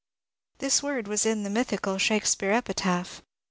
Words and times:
This 0.57 0.81
word 0.81 1.07
was 1.07 1.27
in 1.27 1.43
the 1.43 1.49
mythical 1.51 1.99
Shakespeare 1.99 2.49
epitaph. 2.53 3.21